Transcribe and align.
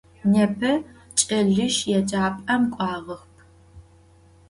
Nêpe 0.31 0.71
ç'eliş 1.19 1.75
yêcap'em 1.89 2.63
k'uağep. 2.73 3.21